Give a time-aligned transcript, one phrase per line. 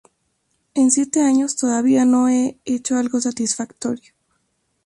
[0.73, 4.13] En siete años, todavía no he hecho algo satisfactorio.